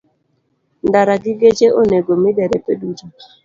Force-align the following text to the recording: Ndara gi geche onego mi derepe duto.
Ndara 0.87 1.13
gi 1.23 1.33
geche 1.41 1.67
onego 1.79 2.13
mi 2.21 2.29
derepe 2.37 2.73
duto. 2.81 3.05